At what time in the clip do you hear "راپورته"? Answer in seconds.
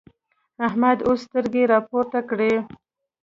1.73-2.19